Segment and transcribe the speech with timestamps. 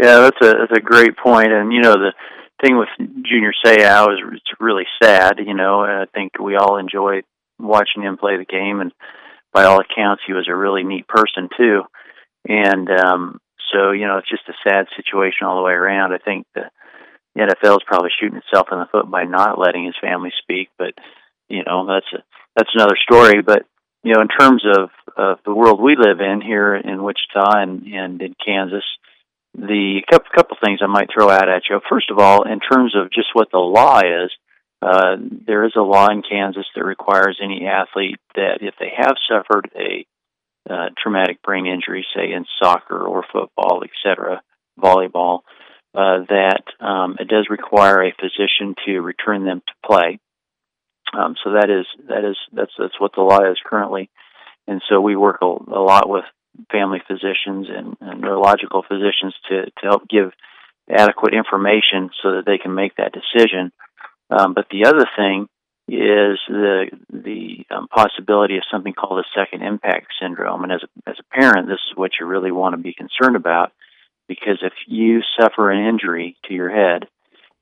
[0.00, 2.12] Yeah, that's a that's a great point, and you know the
[2.62, 5.38] thing with Junior Seau is it's really sad.
[5.38, 7.22] You know, I think we all enjoy
[7.58, 8.92] watching him play the game, and
[9.52, 11.82] by all accounts, he was a really neat person too.
[12.48, 13.40] And um,
[13.72, 16.12] so, you know, it's just a sad situation all the way around.
[16.12, 16.62] I think the,
[17.34, 20.68] the NFL is probably shooting itself in the foot by not letting his family speak,
[20.78, 20.94] but
[21.48, 22.24] you know, that's a
[22.56, 23.42] that's another story.
[23.42, 23.64] But
[24.02, 27.86] you know, in terms of of the world we live in here in Wichita and
[27.86, 28.84] and in Kansas,
[29.54, 31.80] the couple couple things I might throw out at you.
[31.88, 34.30] First of all, in terms of just what the law is,
[34.80, 39.14] uh, there is a law in Kansas that requires any athlete that if they have
[39.28, 40.06] suffered a
[40.68, 44.42] uh, traumatic brain injury, say in soccer or football, etc.,
[44.80, 45.40] volleyball,
[45.94, 50.18] uh, that um, it does require a physician to return them to play.
[51.12, 54.08] Um, so that is that is that's that's what the law is currently,
[54.66, 56.24] and so we work a, a lot with
[56.70, 60.32] family physicians and, and neurological physicians to, to help give
[60.90, 63.72] adequate information so that they can make that decision.
[64.30, 65.48] Um, but the other thing
[65.88, 70.62] is the the um, possibility of something called a second impact syndrome.
[70.62, 73.36] And as a, as a parent, this is what you really want to be concerned
[73.36, 73.72] about
[74.28, 77.08] because if you suffer an injury to your head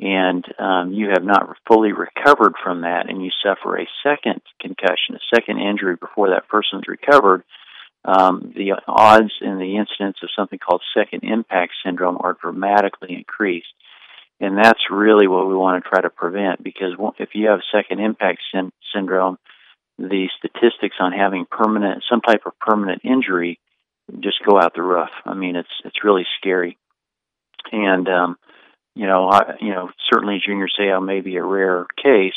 [0.00, 5.14] and um, you have not fully recovered from that, and you suffer a second concussion,
[5.14, 7.44] a second injury before that person's recovered,
[8.04, 13.72] um, the odds and the incidence of something called second impact syndrome are dramatically increased.
[14.40, 18.00] And that's really what we want to try to prevent because if you have second
[18.00, 19.38] impact syn- syndrome,
[19.98, 23.58] the statistics on having permanent, some type of permanent injury
[24.20, 25.08] just go out the roof.
[25.24, 26.76] I mean, it's, it's really scary.
[27.72, 28.36] And, um,
[28.94, 32.34] you know, I, you know, certainly Junior Seau may be a rare case,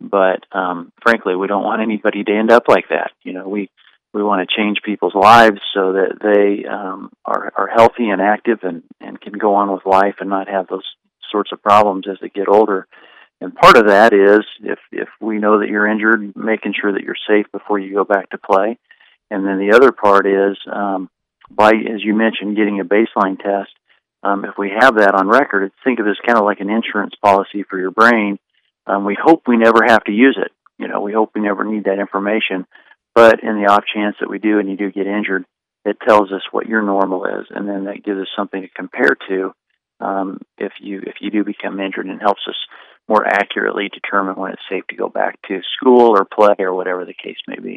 [0.00, 3.10] but um, frankly, we don't want anybody to end up like that.
[3.24, 3.68] You know, we
[4.32, 8.82] want to change people's lives so that they um, are are healthy and active and
[9.00, 10.86] and can go on with life and not have those
[11.30, 12.86] sorts of problems as they get older.
[13.42, 17.02] And part of that is if if we know that you're injured, making sure that
[17.02, 18.78] you're safe before you go back to play.
[19.30, 21.10] And then the other part is um,
[21.50, 23.70] by, as you mentioned, getting a baseline test.
[24.22, 26.70] Um, if we have that on record, think of it as kind of like an
[26.70, 28.38] insurance policy for your brain.
[28.86, 30.52] Um, we hope we never have to use it.
[30.78, 32.66] You know, we hope we never need that information.
[33.14, 35.44] But in the off chance that we do and you do get injured,
[35.84, 39.16] it tells us what your normal is, and then that gives us something to compare
[39.28, 39.52] to
[40.00, 42.56] um, if you if you do become injured, and helps us
[43.08, 47.04] more accurately determine when it's safe to go back to school or play or whatever
[47.04, 47.70] the case may be.